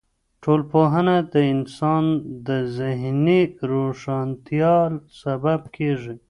ټولنپوهنه 0.43 1.15
د 1.33 1.35
انسان 1.53 2.03
د 2.47 2.49
ذهن 2.77 3.27
د 3.55 3.57
روښانتیا 3.71 4.75
سبب 5.21 5.61
کیږي. 5.75 6.15